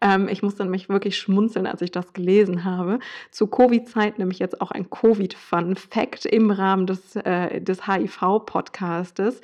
Ähm, 0.00 0.28
ich 0.28 0.42
musste 0.42 0.62
nämlich 0.62 0.88
wirklich 0.88 1.18
schmunzeln, 1.18 1.66
als 1.66 1.82
ich 1.82 1.90
das 1.90 2.14
gelesen 2.14 2.64
habe. 2.64 3.00
Zu 3.30 3.48
Covid-Zeit 3.48 4.18
nämlich 4.18 4.38
jetzt 4.38 4.62
auch 4.62 4.70
ein 4.70 4.88
Covid-Fun 4.88 5.76
Fact 5.76 6.24
im 6.24 6.50
Rahmen 6.50 6.86
des, 6.86 7.16
äh, 7.16 7.60
des 7.60 7.86
HIV-Podcastes. 7.86 9.42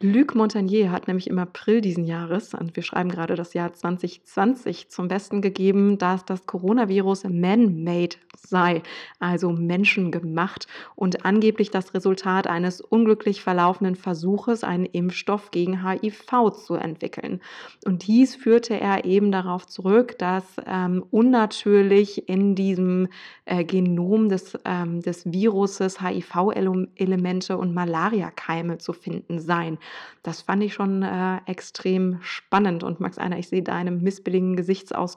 Luc 0.00 0.34
Montagnier 0.34 0.90
hat 0.90 1.06
nämlich 1.06 1.26
im 1.26 1.38
April 1.38 1.82
diesen 1.82 2.04
Jahres, 2.04 2.54
und 2.54 2.76
wir 2.76 2.82
schreiben 2.82 3.10
gerade 3.10 3.34
das 3.34 3.52
Jahr 3.52 3.74
2020, 3.74 4.88
zum 4.88 5.08
Besten 5.08 5.25
gegeben, 5.30 5.98
dass 5.98 6.24
das 6.24 6.46
Coronavirus 6.46 7.24
man-made 7.24 8.16
sei, 8.36 8.82
also 9.18 9.50
menschengemacht 9.50 10.66
und 10.94 11.24
angeblich 11.24 11.70
das 11.70 11.94
Resultat 11.94 12.46
eines 12.46 12.80
unglücklich 12.80 13.42
verlaufenden 13.42 13.96
Versuches, 13.96 14.64
einen 14.64 14.86
Impfstoff 14.86 15.50
gegen 15.50 15.88
HIV 15.88 16.52
zu 16.52 16.74
entwickeln. 16.74 17.40
Und 17.84 18.06
dies 18.06 18.36
führte 18.36 18.78
er 18.78 19.04
eben 19.04 19.32
darauf 19.32 19.66
zurück, 19.66 20.18
dass 20.18 20.44
ähm, 20.66 21.04
unnatürlich 21.10 22.28
in 22.28 22.54
diesem 22.54 23.08
äh, 23.44 23.64
Genom 23.64 24.28
des, 24.28 24.58
ähm, 24.64 25.00
des 25.00 25.26
Viruses 25.26 26.00
HIV-Elemente 26.00 27.58
und 27.58 27.74
Malariakeime 27.74 28.78
zu 28.78 28.92
finden 28.92 29.38
seien. 29.40 29.78
Das 30.22 30.42
fand 30.42 30.62
ich 30.62 30.74
schon 30.74 31.02
äh, 31.02 31.38
extrem 31.46 32.18
spannend. 32.20 32.82
Und 32.82 33.00
Max 33.00 33.18
Einer, 33.18 33.38
ich 33.38 33.48
sehe 33.48 33.62
deinem 33.62 34.02
missbilligen 34.02 34.56
Gesichtsausdruck 34.56 35.15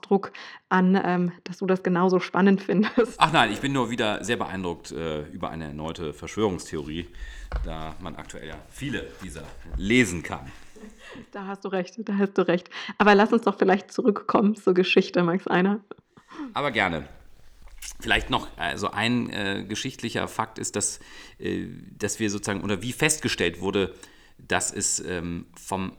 an, 0.70 1.00
ähm, 1.04 1.32
dass 1.44 1.58
du 1.58 1.66
das 1.66 1.84
genauso 1.84 2.20
spannend 2.20 2.62
findest. 2.62 3.16
Ach 3.18 3.32
nein, 3.32 3.52
ich 3.52 3.60
bin 3.60 3.74
nur 3.74 3.90
wieder 3.90 4.24
sehr 4.24 4.38
beeindruckt 4.38 4.92
äh, 4.92 5.24
über 5.28 5.50
eine 5.50 5.66
erneute 5.66 6.14
Verschwörungstheorie, 6.14 7.08
da 7.64 7.96
man 8.00 8.16
aktuell 8.16 8.48
ja 8.48 8.56
viele 8.70 9.08
dieser 9.24 9.44
lesen 9.78 10.24
kann. 10.24 10.52
Da 11.32 11.48
hast 11.48 11.66
du 11.66 11.70
recht, 11.70 11.96
da 11.98 12.18
hast 12.18 12.38
du 12.38 12.48
recht. 12.48 12.70
Aber 12.98 13.16
lass 13.16 13.34
uns 13.34 13.44
doch 13.44 13.58
vielleicht 13.58 13.92
zurückkommen 13.92 14.56
zur 14.56 14.74
Geschichte, 14.74 15.24
Max 15.24 15.48
Einer. 15.48 15.80
Aber 16.54 16.72
gerne. 16.72 17.08
Vielleicht 18.00 18.30
noch, 18.30 18.48
also 18.58 18.92
ein 18.92 19.30
äh, 19.30 19.66
geschichtlicher 19.68 20.28
Fakt 20.28 20.60
ist, 20.60 20.76
dass, 20.76 21.00
äh, 21.40 21.68
dass 21.98 22.20
wir 22.20 22.30
sozusagen, 22.30 22.62
oder 22.62 22.82
wie 22.82 22.94
festgestellt 22.94 23.62
wurde, 23.62 23.94
dass 24.38 24.72
es 24.72 25.00
ähm, 25.00 25.48
vom 25.56 25.94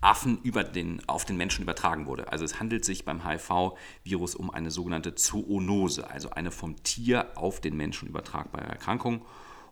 Affen 0.00 0.38
über 0.42 0.62
den, 0.62 1.02
auf 1.08 1.24
den 1.24 1.36
Menschen 1.36 1.62
übertragen 1.62 2.06
wurde. 2.06 2.30
Also 2.30 2.44
es 2.44 2.60
handelt 2.60 2.84
sich 2.84 3.04
beim 3.04 3.26
HIV-Virus 3.26 4.34
um 4.34 4.50
eine 4.50 4.70
sogenannte 4.70 5.14
Zoonose, 5.14 6.08
also 6.08 6.30
eine 6.30 6.50
vom 6.50 6.82
Tier 6.84 7.32
auf 7.36 7.60
den 7.60 7.76
Menschen 7.76 8.08
übertragbare 8.08 8.66
Erkrankung. 8.66 9.24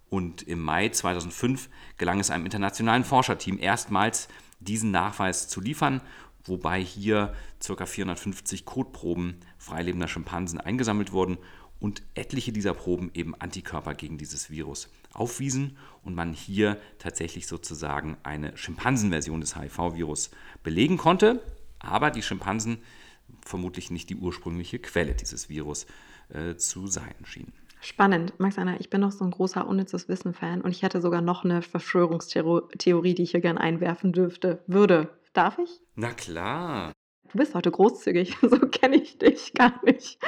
Und 0.08 0.42
im 0.42 0.60
Mai 0.60 0.88
2005 0.88 1.68
gelang 1.96 2.20
es 2.20 2.30
einem 2.30 2.44
internationalen 2.44 3.04
Forscherteam 3.04 3.58
erstmals, 3.58 4.28
diesen 4.60 4.90
Nachweis 4.90 5.48
zu 5.48 5.60
liefern, 5.60 6.00
wobei 6.44 6.82
hier 6.82 7.34
ca. 7.64 7.86
450 7.86 8.64
Kotproben 8.64 9.40
freilebender 9.58 10.08
Schimpansen 10.08 10.60
eingesammelt 10.60 11.12
wurden 11.12 11.38
und 11.80 12.02
etliche 12.14 12.52
dieser 12.52 12.74
Proben 12.74 13.10
eben 13.14 13.34
Antikörper 13.34 13.94
gegen 13.94 14.18
dieses 14.18 14.50
Virus 14.50 14.88
aufwiesen 15.12 15.76
und 16.02 16.14
man 16.14 16.32
hier 16.32 16.78
tatsächlich 16.98 17.46
sozusagen 17.46 18.16
eine 18.22 18.56
Schimpansenversion 18.56 19.40
des 19.40 19.56
HIV-Virus 19.56 20.30
belegen 20.62 20.96
konnte, 20.96 21.42
aber 21.78 22.10
die 22.10 22.22
Schimpansen 22.22 22.78
vermutlich 23.44 23.90
nicht 23.90 24.10
die 24.10 24.16
ursprüngliche 24.16 24.78
Quelle 24.78 25.14
dieses 25.14 25.48
Virus 25.48 25.86
äh, 26.28 26.56
zu 26.56 26.86
sein 26.86 27.14
schienen. 27.24 27.52
Spannend. 27.80 28.32
Max 28.38 28.58
Anna, 28.58 28.80
ich 28.80 28.90
bin 28.90 29.02
doch 29.02 29.12
so 29.12 29.24
ein 29.24 29.30
großer 29.30 29.66
unnützes 29.66 30.08
Wissen-Fan 30.08 30.60
und 30.60 30.70
ich 30.70 30.82
hätte 30.82 31.00
sogar 31.00 31.20
noch 31.20 31.44
eine 31.44 31.62
Verschwörungstheorie, 31.62 33.14
die 33.14 33.22
ich 33.22 33.30
hier 33.30 33.40
gerne 33.40 33.60
einwerfen 33.60 34.12
dürfte, 34.12 34.62
würde. 34.66 35.10
Darf 35.32 35.58
ich? 35.58 35.80
Na 35.94 36.12
klar. 36.12 36.92
Du 37.32 37.38
bist 37.38 37.54
heute 37.54 37.70
großzügig, 37.70 38.36
so 38.42 38.58
kenne 38.68 38.96
ich 38.96 39.18
dich 39.18 39.52
gar 39.54 39.80
nicht. 39.84 40.18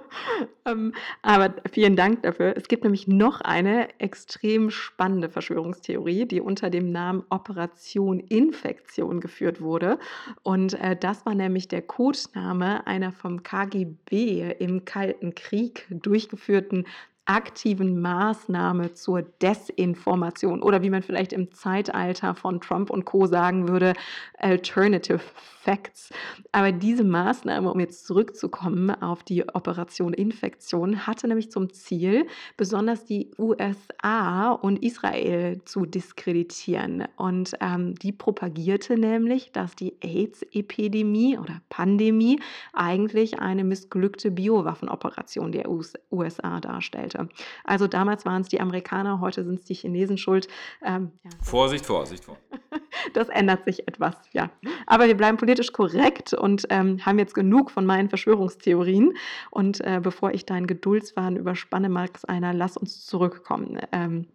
ähm, 0.64 0.94
aber 1.22 1.54
vielen 1.70 1.96
Dank 1.96 2.22
dafür. 2.22 2.56
Es 2.56 2.68
gibt 2.68 2.84
nämlich 2.84 3.08
noch 3.08 3.40
eine 3.40 3.88
extrem 4.00 4.70
spannende 4.70 5.28
Verschwörungstheorie, 5.28 6.26
die 6.26 6.40
unter 6.40 6.70
dem 6.70 6.90
Namen 6.90 7.24
Operation 7.30 8.20
Infektion 8.20 9.20
geführt 9.20 9.60
wurde. 9.60 9.98
Und 10.42 10.74
äh, 10.74 10.96
das 10.96 11.26
war 11.26 11.34
nämlich 11.34 11.68
der 11.68 11.82
Codename 11.82 12.86
einer 12.86 13.12
vom 13.12 13.42
KGB 13.42 14.54
im 14.58 14.84
Kalten 14.84 15.34
Krieg 15.34 15.86
durchgeführten 15.90 16.86
aktiven 17.28 18.00
Maßnahme 18.00 18.94
zur 18.94 19.20
Desinformation 19.20 20.62
oder 20.62 20.82
wie 20.82 20.88
man 20.88 21.02
vielleicht 21.02 21.34
im 21.34 21.52
Zeitalter 21.52 22.34
von 22.34 22.60
Trump 22.60 22.88
und 22.88 23.04
Co 23.04 23.26
sagen 23.26 23.68
würde, 23.68 23.92
Alternative 24.38 25.20
Facts. 25.68 26.08
Aber 26.52 26.72
diese 26.72 27.04
Maßnahme, 27.04 27.70
um 27.70 27.78
jetzt 27.80 28.06
zurückzukommen 28.06 28.90
auf 28.90 29.22
die 29.24 29.46
Operation 29.46 30.14
Infektion, 30.14 31.06
hatte 31.06 31.28
nämlich 31.28 31.50
zum 31.50 31.70
Ziel, 31.70 32.26
besonders 32.56 33.04
die 33.04 33.30
USA 33.38 34.52
und 34.52 34.82
Israel 34.82 35.60
zu 35.66 35.84
diskreditieren. 35.84 37.04
Und 37.16 37.52
ähm, 37.60 37.94
die 37.96 38.12
propagierte 38.12 38.96
nämlich, 38.96 39.52
dass 39.52 39.76
die 39.76 39.94
AIDS-Epidemie 40.00 41.36
oder 41.36 41.60
Pandemie 41.68 42.40
eigentlich 42.72 43.38
eine 43.38 43.64
missglückte 43.64 44.30
Biowaffenoperation 44.30 45.52
der 45.52 45.68
USA 46.10 46.60
darstellte. 46.60 47.17
Also 47.64 47.86
damals 47.86 48.24
waren 48.24 48.42
es 48.42 48.48
die 48.48 48.60
Amerikaner, 48.60 49.20
heute 49.20 49.44
sind 49.44 49.60
es 49.60 49.64
die 49.64 49.74
Chinesen 49.74 50.18
schuld. 50.18 50.48
Ähm, 50.84 51.12
ja. 51.24 51.30
Vorsicht, 51.42 51.86
Vorsicht, 51.86 52.24
Vorsicht. 52.24 52.44
Das 53.14 53.28
ändert 53.28 53.64
sich 53.64 53.86
etwas, 53.86 54.16
ja. 54.32 54.50
Aber 54.86 55.06
wir 55.06 55.16
bleiben 55.16 55.38
politisch 55.38 55.72
korrekt 55.72 56.34
und 56.34 56.66
ähm, 56.70 57.04
haben 57.06 57.18
jetzt 57.18 57.34
genug 57.34 57.70
von 57.70 57.86
meinen 57.86 58.08
Verschwörungstheorien. 58.08 59.14
Und 59.50 59.80
äh, 59.80 60.00
bevor 60.02 60.32
ich 60.32 60.46
deinen 60.46 60.66
Geduldsfaden 60.66 61.36
überspanne, 61.36 61.88
Max 61.88 62.24
Einer, 62.24 62.52
lass 62.52 62.76
uns 62.76 63.06
zurückkommen. 63.06 63.78
Ähm, 63.92 64.26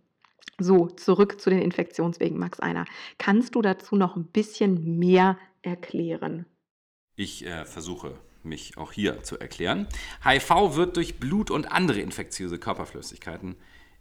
so, 0.59 0.87
zurück 0.87 1.41
zu 1.41 1.49
den 1.49 1.61
Infektionswegen, 1.61 2.37
Max 2.37 2.59
Einer. 2.59 2.85
Kannst 3.17 3.55
du 3.55 3.61
dazu 3.61 3.95
noch 3.95 4.15
ein 4.15 4.25
bisschen 4.25 4.97
mehr 4.97 5.37
erklären? 5.61 6.45
Ich 7.15 7.45
äh, 7.45 7.65
versuche 7.65 8.17
mich 8.45 8.77
auch 8.77 8.91
hier 8.91 9.23
zu 9.23 9.39
erklären. 9.39 9.88
HIV 10.23 10.75
wird 10.75 10.97
durch 10.97 11.19
Blut 11.19 11.51
und 11.51 11.71
andere 11.71 12.00
infektiöse 12.00 12.59
Körperflüssigkeiten, 12.59 13.55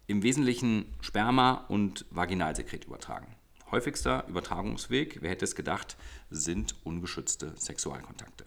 im 0.07 0.23
Wesentlichen 0.23 0.93
Sperma 1.01 1.65
und 1.69 2.05
Vaginalsekret 2.11 2.85
übertragen. 2.85 3.35
Häufigster 3.71 4.27
Übertragungsweg, 4.29 5.19
wer 5.23 5.31
hätte 5.31 5.45
es 5.45 5.55
gedacht, 5.55 5.97
sind 6.31 6.75
ungeschützte 6.85 7.55
Sexualkontakte. 7.57 8.45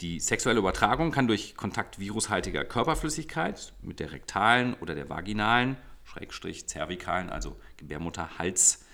Die 0.00 0.18
sexuelle 0.18 0.58
Übertragung 0.58 1.12
kann 1.12 1.28
durch 1.28 1.54
Kontakt 1.54 2.00
virushaltiger 2.00 2.64
Körperflüssigkeit 2.64 3.72
mit 3.80 4.00
der 4.00 4.10
rektalen 4.10 4.74
oder 4.74 4.96
der 4.96 5.08
vaginalen, 5.08 5.76
Schrägstrich 6.02 6.66
zervikalen, 6.66 7.30
also 7.30 7.56
Gebärmutterhals 7.76 8.84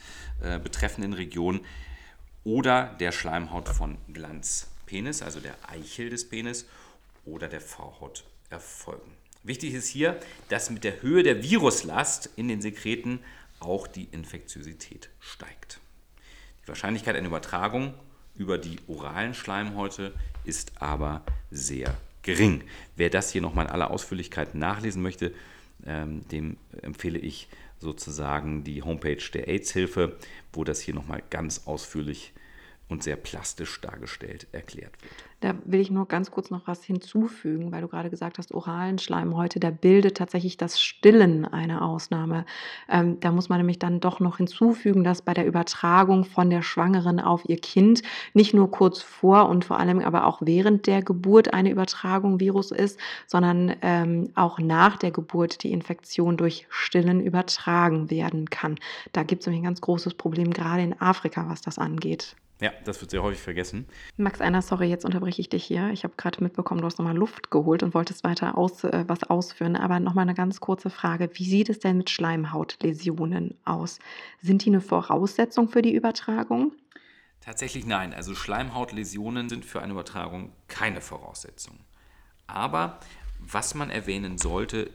äh, 0.42 0.58
betreffenden 0.58 1.14
Region 1.14 1.60
oder 2.44 2.94
der 3.00 3.12
Schleimhaut 3.12 3.68
von 3.68 3.96
Glanzpenis, 4.90 5.22
also 5.22 5.40
der 5.40 5.54
Eichel 5.68 6.10
des 6.10 6.28
Penis 6.28 6.66
oder 7.24 7.48
der 7.48 7.60
Vorhaut 7.60 8.24
erfolgen. 8.50 9.12
Wichtig 9.42 9.74
ist 9.74 9.88
hier, 9.88 10.18
dass 10.48 10.70
mit 10.70 10.84
der 10.84 11.00
Höhe 11.00 11.22
der 11.22 11.42
Viruslast 11.42 12.28
in 12.36 12.48
den 12.48 12.60
Sekreten 12.60 13.20
auch 13.60 13.86
die 13.86 14.08
Infektiosität 14.10 15.08
steigt. 15.20 15.80
Die 16.64 16.68
Wahrscheinlichkeit 16.68 17.16
einer 17.16 17.28
Übertragung 17.28 17.94
über 18.34 18.58
die 18.58 18.78
oralen 18.88 19.34
Schleimhäute 19.34 20.12
ist 20.44 20.72
aber 20.82 21.22
sehr 21.50 21.96
gering. 22.22 22.62
Wer 22.96 23.10
das 23.10 23.30
hier 23.30 23.42
nochmal 23.42 23.66
in 23.66 23.72
aller 23.72 23.90
Ausführlichkeit 23.90 24.54
nachlesen 24.54 25.02
möchte, 25.02 25.32
ähm, 25.86 26.26
dem 26.28 26.56
empfehle 26.82 27.18
ich 27.18 27.48
sozusagen 27.78 28.64
die 28.64 28.82
Homepage 28.82 29.22
der 29.32 29.48
AIDS-Hilfe, 29.48 30.16
wo 30.52 30.64
das 30.64 30.80
hier 30.80 30.94
nochmal 30.94 31.22
ganz 31.30 31.62
ausführlich 31.66 32.32
und 32.90 33.02
sehr 33.02 33.16
plastisch 33.16 33.80
dargestellt 33.80 34.48
erklärt 34.52 35.00
wird. 35.02 35.12
Da 35.40 35.54
will 35.64 35.80
ich 35.80 35.90
nur 35.90 36.06
ganz 36.06 36.30
kurz 36.30 36.50
noch 36.50 36.66
was 36.66 36.84
hinzufügen, 36.84 37.72
weil 37.72 37.80
du 37.80 37.88
gerade 37.88 38.10
gesagt 38.10 38.36
hast, 38.36 38.52
oralen 38.52 38.98
Schleimhäute, 38.98 39.58
da 39.58 39.70
bildet 39.70 40.18
tatsächlich 40.18 40.58
das 40.58 40.78
Stillen 40.78 41.46
eine 41.46 41.80
Ausnahme. 41.80 42.44
Ähm, 42.90 43.18
da 43.20 43.32
muss 43.32 43.48
man 43.48 43.58
nämlich 43.58 43.78
dann 43.78 44.00
doch 44.00 44.20
noch 44.20 44.36
hinzufügen, 44.36 45.02
dass 45.02 45.22
bei 45.22 45.32
der 45.32 45.46
Übertragung 45.46 46.24
von 46.24 46.50
der 46.50 46.60
Schwangeren 46.60 47.20
auf 47.20 47.48
ihr 47.48 47.56
Kind 47.56 48.02
nicht 48.34 48.52
nur 48.52 48.70
kurz 48.70 49.00
vor 49.00 49.48
und 49.48 49.64
vor 49.64 49.78
allem 49.78 50.00
aber 50.00 50.26
auch 50.26 50.42
während 50.42 50.86
der 50.86 51.02
Geburt 51.02 51.54
eine 51.54 51.70
Übertragung 51.70 52.38
Virus 52.38 52.70
ist, 52.70 53.00
sondern 53.26 53.74
ähm, 53.80 54.30
auch 54.34 54.58
nach 54.58 54.98
der 54.98 55.10
Geburt 55.10 55.62
die 55.62 55.72
Infektion 55.72 56.36
durch 56.36 56.66
Stillen 56.68 57.20
übertragen 57.24 58.10
werden 58.10 58.50
kann. 58.50 58.76
Da 59.12 59.22
gibt 59.22 59.40
es 59.40 59.46
nämlich 59.46 59.62
ein 59.62 59.64
ganz 59.64 59.80
großes 59.80 60.14
Problem, 60.14 60.52
gerade 60.52 60.82
in 60.82 61.00
Afrika, 61.00 61.48
was 61.48 61.62
das 61.62 61.78
angeht. 61.78 62.36
Ja, 62.60 62.72
das 62.84 63.00
wird 63.00 63.10
sehr 63.10 63.22
häufig 63.22 63.40
vergessen. 63.40 63.86
Max 64.18 64.40
einer, 64.42 64.60
sorry, 64.60 64.88
jetzt 64.88 65.06
unterbreche 65.06 65.40
ich 65.40 65.48
dich 65.48 65.64
hier. 65.64 65.90
Ich 65.90 66.04
habe 66.04 66.14
gerade 66.18 66.42
mitbekommen, 66.44 66.82
du 66.82 66.86
hast 66.86 66.98
nochmal 66.98 67.16
Luft 67.16 67.50
geholt 67.50 67.82
und 67.82 67.94
wolltest 67.94 68.22
weiter 68.22 68.58
aus, 68.58 68.84
äh, 68.84 69.04
was 69.06 69.24
ausführen. 69.24 69.76
Aber 69.76 69.98
nochmal 69.98 70.22
eine 70.22 70.34
ganz 70.34 70.60
kurze 70.60 70.90
Frage. 70.90 71.30
Wie 71.34 71.44
sieht 71.44 71.70
es 71.70 71.78
denn 71.78 71.96
mit 71.96 72.10
Schleimhautläsionen 72.10 73.56
aus? 73.64 73.98
Sind 74.42 74.64
die 74.64 74.70
eine 74.70 74.82
Voraussetzung 74.82 75.68
für 75.68 75.80
die 75.80 75.94
Übertragung? 75.94 76.72
Tatsächlich 77.40 77.86
nein. 77.86 78.12
Also 78.12 78.34
Schleimhautläsionen 78.34 79.48
sind 79.48 79.64
für 79.64 79.80
eine 79.80 79.92
Übertragung 79.92 80.52
keine 80.68 81.00
Voraussetzung. 81.00 81.78
Aber 82.46 83.00
was 83.38 83.74
man 83.74 83.88
erwähnen 83.88 84.36
sollte, 84.36 84.90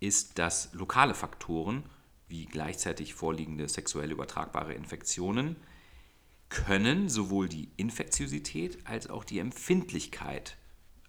ist, 0.00 0.40
dass 0.40 0.74
lokale 0.74 1.14
Faktoren 1.14 1.84
wie 2.28 2.46
gleichzeitig 2.46 3.14
vorliegende 3.14 3.68
sexuell 3.68 4.10
übertragbare 4.10 4.74
Infektionen 4.74 5.56
können 6.48 7.08
sowohl 7.08 7.48
die 7.48 7.70
Infektiosität 7.76 8.78
als 8.86 9.08
auch 9.08 9.24
die 9.24 9.38
Empfindlichkeit, 9.38 10.56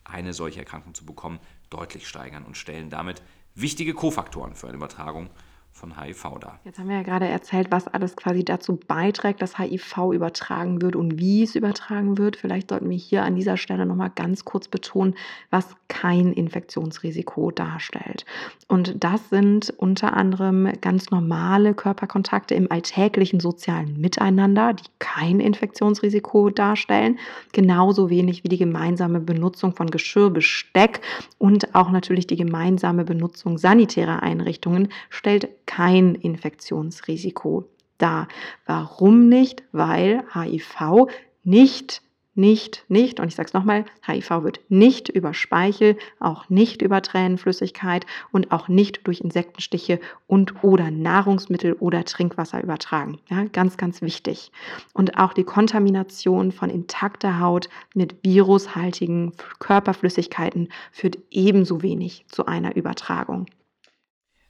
eine 0.03 0.33
solche 0.33 0.59
Erkrankung 0.59 0.93
zu 0.93 1.05
bekommen, 1.05 1.39
deutlich 1.69 2.07
steigern 2.07 2.45
und 2.45 2.57
stellen 2.57 2.89
damit 2.89 3.21
wichtige 3.55 3.93
Kofaktoren 3.93 4.55
für 4.55 4.67
eine 4.67 4.77
Übertragung 4.77 5.29
von 5.77 6.01
HIV 6.01 6.39
da. 6.39 6.59
Jetzt 6.63 6.79
haben 6.79 6.89
wir 6.89 6.95
ja 6.95 7.03
gerade 7.03 7.27
erzählt, 7.27 7.67
was 7.69 7.87
alles 7.87 8.15
quasi 8.15 8.43
dazu 8.43 8.79
beiträgt, 8.87 9.41
dass 9.41 9.59
HIV 9.59 10.11
übertragen 10.11 10.81
wird 10.81 10.95
und 10.95 11.19
wie 11.19 11.43
es 11.43 11.55
übertragen 11.55 12.17
wird. 12.17 12.35
Vielleicht 12.35 12.71
sollten 12.71 12.89
wir 12.89 12.97
hier 12.97 13.23
an 13.23 13.35
dieser 13.35 13.57
Stelle 13.57 13.85
nochmal 13.85 14.11
ganz 14.13 14.43
kurz 14.43 14.67
betonen, 14.67 15.13
was 15.51 15.75
kein 15.87 16.33
Infektionsrisiko 16.33 17.51
darstellt. 17.51 18.25
Und 18.67 19.03
das 19.03 19.29
sind 19.29 19.73
unter 19.77 20.13
anderem 20.13 20.71
ganz 20.81 21.11
normale 21.11 21.75
Körperkontakte 21.75 22.55
im 22.55 22.71
alltäglichen 22.71 23.39
sozialen 23.39 24.01
Miteinander, 24.01 24.73
die 24.73 24.85
kein 24.97 25.39
Infektionsrisiko 25.39 26.49
darstellen. 26.49 27.19
Genauso 27.51 28.09
wenig 28.09 28.43
wie 28.43 28.49
die 28.49 28.57
gemeinsame 28.57 29.19
Benutzung 29.19 29.75
von 29.75 29.91
Geschirr, 29.91 30.31
Besteck 30.31 31.01
und 31.37 31.75
auch 31.75 31.91
natürlich 31.91 32.25
die 32.25 32.35
gemeinsame 32.35 33.05
Benutzung 33.05 33.59
sanitärer 33.59 34.23
Einrichtungen 34.23 34.89
stellt 35.09 35.66
kein 35.67 36.15
Infektionsrisiko 36.15 37.69
dar. 37.99 38.27
Warum 38.65 39.29
nicht? 39.29 39.63
Weil 39.71 40.23
HIV 40.33 41.07
nicht 41.43 42.01
nicht, 42.37 42.85
nicht, 42.87 43.19
und 43.19 43.29
ich 43.29 43.35
sage 43.35 43.47
es 43.47 43.53
nochmal, 43.55 43.83
HIV 44.05 44.43
wird 44.43 44.59
nicht 44.69 45.09
über 45.09 45.33
Speichel, 45.33 45.97
auch 46.19 46.47
nicht 46.49 46.83
über 46.83 47.01
Tränenflüssigkeit 47.01 48.05
und 48.31 48.51
auch 48.51 48.67
nicht 48.67 49.07
durch 49.07 49.21
Insektenstiche 49.21 49.99
und 50.27 50.63
oder 50.63 50.91
Nahrungsmittel 50.91 51.73
oder 51.73 52.05
Trinkwasser 52.05 52.61
übertragen. 52.61 53.17
Ja, 53.27 53.45
ganz, 53.45 53.75
ganz 53.77 54.03
wichtig. 54.03 54.51
Und 54.93 55.17
auch 55.17 55.33
die 55.33 55.45
Kontamination 55.45 56.51
von 56.51 56.69
intakter 56.69 57.39
Haut 57.39 57.69
mit 57.95 58.23
virushaltigen 58.23 59.31
Körperflüssigkeiten 59.57 60.69
führt 60.91 61.17
ebenso 61.31 61.81
wenig 61.81 62.25
zu 62.27 62.45
einer 62.45 62.75
Übertragung. 62.75 63.47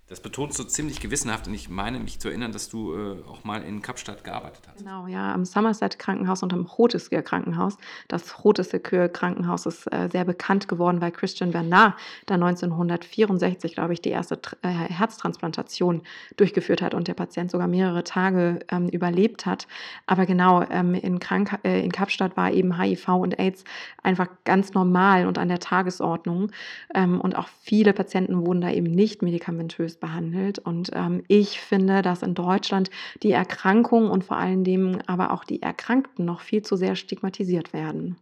Das 0.10 0.22
betonst 0.22 0.58
du 0.58 0.64
ziemlich 0.64 1.02
gewissenhaft 1.02 1.48
und 1.48 1.54
ich 1.54 1.68
meine 1.68 2.00
mich 2.00 2.20
zu 2.20 2.30
erinnern, 2.30 2.54
dass 2.54 2.70
du 2.70 2.94
äh, 2.96 3.18
auch 3.28 3.44
mal 3.44 3.62
in 3.62 3.82
Kapstadt 3.82 4.24
gearbeitet 4.24 4.62
hast. 4.66 4.78
Genau, 4.78 5.06
ja, 5.08 5.34
am 5.34 5.44
Somerset 5.44 6.00
Krankenhaus 6.00 6.44
und 6.44 6.54
am 6.54 6.66
Rotesker 6.66 7.22
Krankenhaus. 7.22 7.76
Das 8.08 8.46
Rotesker 8.46 9.10
Krankenhaus 9.10 9.66
ist 9.66 9.86
äh, 9.92 10.08
sehr 10.10 10.24
bekannt 10.24 10.70
geworden, 10.70 11.02
weil 11.02 11.12
Christian 11.12 11.52
Bernard 11.52 11.96
da 12.26 12.36
1964, 12.36 13.74
glaube 13.74 13.92
ich, 13.92 14.02
die 14.02 14.12
erste 14.12 14.40
äh, 14.62 14.70
Herztransplantation 14.70 16.04
durchgeführt 16.38 16.82
hat 16.82 16.94
und 16.94 17.10
der 17.10 17.14
Patient 17.14 17.52
sogar 17.52 17.68
mehrere 17.68 18.06
Tage 18.06 18.60
ähm, 18.72 18.88
überlebt 18.88 19.46
hat. 19.46 19.68
Aber 20.06 20.26
genau, 20.26 20.64
ähm, 20.70 20.94
in, 20.94 21.20
Krank 21.20 21.60
äh, 21.66 21.84
in 21.84 21.92
Kapstadt 21.92 22.38
war 22.38 22.50
eben 22.54 22.82
HIV 22.82 23.10
und 23.10 23.40
AIDS 23.40 23.66
einfach 24.04 24.30
ganz 24.46 24.74
normal 24.74 25.28
und 25.28 25.38
an 25.38 25.50
der 25.50 25.60
Tagesordnung. 25.60 26.52
Ähm, 26.96 27.20
und 27.20 27.36
auch 27.36 27.50
viele 27.62 27.92
Patienten 27.92 28.46
wurden 28.46 28.62
da 28.62 28.72
eben 28.72 28.90
nicht 28.90 29.22
medikamentös 29.22 29.97
behandelt. 30.00 30.60
Und 30.60 30.92
ähm, 30.94 31.24
ich 31.28 31.60
finde, 31.60 32.02
dass 32.02 32.22
in 32.22 32.36
Deutschland 32.36 32.90
die 33.24 33.32
Erkrankung 33.32 34.10
und 34.10 34.24
vor 34.24 34.38
allen 34.38 34.64
Dingen 34.64 35.02
aber 35.08 35.32
auch 35.32 35.44
die 35.44 35.62
Erkrankten 35.62 36.26
noch 36.26 36.42
viel 36.42 36.62
zu 36.62 36.76
sehr 36.76 36.96
stigmatisiert 36.96 37.74
werden. 37.74 38.18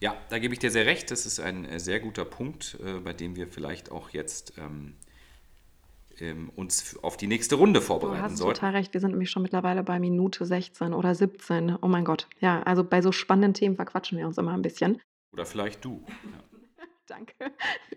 Ja, 0.00 0.14
da 0.28 0.38
gebe 0.38 0.52
ich 0.52 0.60
dir 0.60 0.70
sehr 0.70 0.86
recht. 0.86 1.10
Das 1.10 1.24
ist 1.24 1.40
ein 1.40 1.64
äh, 1.64 1.80
sehr 1.80 2.00
guter 2.00 2.24
Punkt, 2.24 2.78
äh, 2.84 3.00
bei 3.00 3.12
dem 3.12 3.34
wir 3.36 3.48
vielleicht 3.48 3.90
auch 3.90 4.10
jetzt 4.10 4.52
ähm, 4.58 4.94
ähm, 6.20 6.50
uns 6.54 6.98
auf 7.02 7.16
die 7.16 7.26
nächste 7.26 7.54
Runde 7.54 7.80
vorbereiten 7.80 8.12
sollten. 8.12 8.26
Du 8.26 8.32
hast 8.32 8.38
sollten. 8.38 8.54
total 8.54 8.72
recht. 8.72 8.94
Wir 8.94 9.00
sind 9.00 9.10
nämlich 9.12 9.30
schon 9.30 9.42
mittlerweile 9.42 9.82
bei 9.82 9.98
Minute 9.98 10.44
16 10.44 10.92
oder 10.92 11.14
17. 11.14 11.78
Oh 11.80 11.88
mein 11.88 12.04
Gott. 12.04 12.28
Ja, 12.40 12.62
also 12.62 12.84
bei 12.84 13.00
so 13.00 13.12
spannenden 13.12 13.54
Themen 13.54 13.76
verquatschen 13.76 14.18
wir 14.18 14.26
uns 14.26 14.36
immer 14.38 14.52
ein 14.52 14.62
bisschen. 14.62 15.00
Oder 15.32 15.46
vielleicht 15.46 15.84
du. 15.84 16.04
Ja. 16.08 16.55
Danke. 17.06 17.34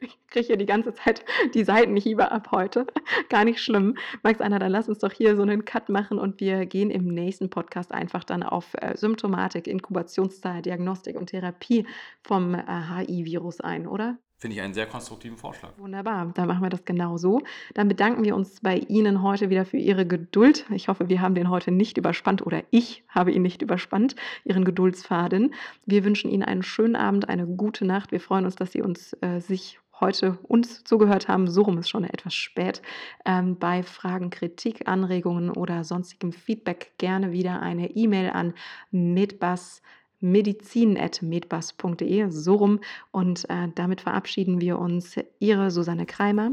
Ich 0.01 0.17
kriege 0.27 0.47
hier 0.47 0.57
die 0.57 0.67
ganze 0.67 0.93
Zeit 0.93 1.25
die 1.55 1.63
Seitenhiebe 1.63 2.31
ab 2.31 2.51
heute. 2.51 2.85
Gar 3.29 3.45
nicht 3.45 3.61
schlimm. 3.61 3.97
Max 4.21 4.39
Anna, 4.39 4.59
dann 4.59 4.71
lass 4.71 4.87
uns 4.87 4.99
doch 4.99 5.11
hier 5.11 5.35
so 5.35 5.41
einen 5.41 5.65
Cut 5.65 5.89
machen 5.89 6.19
und 6.19 6.39
wir 6.39 6.67
gehen 6.67 6.91
im 6.91 7.07
nächsten 7.07 7.49
Podcast 7.49 7.91
einfach 7.91 8.23
dann 8.23 8.43
auf 8.43 8.75
äh, 8.75 8.95
Symptomatik, 8.95 9.67
Inkubationszeit, 9.67 10.65
Diagnostik 10.65 11.17
und 11.17 11.27
Therapie 11.27 11.87
vom 12.21 12.53
äh, 12.53 12.63
HI-Virus 12.67 13.61
ein, 13.61 13.87
oder? 13.87 14.19
Finde 14.39 14.55
ich 14.55 14.61
einen 14.61 14.73
sehr 14.73 14.85
konstruktiven 14.85 15.37
Vorschlag. 15.37 15.71
Wunderbar, 15.77 16.31
dann 16.33 16.47
machen 16.47 16.63
wir 16.63 16.69
das 16.69 16.85
genau 16.85 17.17
so. 17.17 17.41
Dann 17.73 17.89
bedanken 17.89 18.23
wir 18.23 18.37
uns 18.37 18.61
bei 18.61 18.77
Ihnen 18.77 19.21
heute 19.21 19.49
wieder 19.49 19.65
für 19.65 19.75
Ihre 19.75 20.07
Geduld. 20.07 20.65
Ich 20.73 20.87
hoffe, 20.87 21.09
wir 21.09 21.19
haben 21.19 21.35
den 21.35 21.49
heute 21.49 21.71
nicht 21.71 21.97
überspannt 21.97 22.45
oder 22.45 22.63
ich 22.71 23.03
habe 23.09 23.33
ihn 23.33 23.41
nicht 23.41 23.61
überspannt, 23.61 24.15
Ihren 24.45 24.63
Geduldsfaden. 24.63 25.53
Wir 25.85 26.05
wünschen 26.05 26.31
Ihnen 26.31 26.43
einen 26.43 26.63
schönen 26.63 26.95
Abend, 26.95 27.27
eine 27.27 27.45
gute 27.47 27.83
Nacht. 27.83 28.13
Wir 28.13 28.21
freuen 28.21 28.45
uns, 28.45 28.55
dass 28.55 28.71
Sie 28.71 28.81
uns 28.81 29.11
äh, 29.19 29.41
sich 29.41 29.77
heute 29.99 30.37
uns 30.43 30.85
zugehört 30.85 31.27
haben. 31.27 31.49
So 31.49 31.63
rum 31.63 31.77
ist 31.77 31.89
schon 31.89 32.05
etwas 32.05 32.33
spät. 32.33 32.81
Ähm, 33.25 33.59
bei 33.59 33.83
Fragen, 33.83 34.29
Kritik, 34.29 34.87
Anregungen 34.87 35.49
oder 35.49 35.83
sonstigem 35.83 36.31
Feedback 36.31 36.93
gerne 36.97 37.33
wieder 37.33 37.61
eine 37.61 37.89
E-Mail 37.89 38.29
an 38.29 38.53
medbus.com 38.91 39.98
medizin.medbus.de, 40.19 42.29
so 42.29 42.55
rum. 42.55 42.79
Und 43.11 43.49
äh, 43.49 43.69
damit 43.75 44.01
verabschieden 44.01 44.59
wir 44.61 44.79
uns. 44.79 45.15
Ihre 45.39 45.71
Susanne 45.71 46.05
Kreimer. 46.05 46.51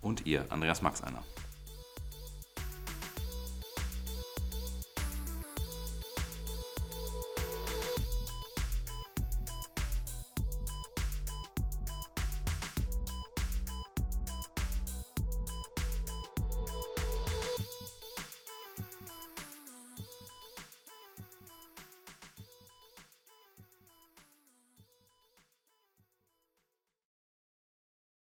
Und 0.00 0.26
ihr, 0.26 0.46
Andreas 0.50 0.82
Max 0.82 1.00
einer. 1.02 1.22